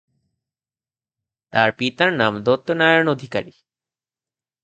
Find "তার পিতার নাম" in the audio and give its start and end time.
1.53-2.33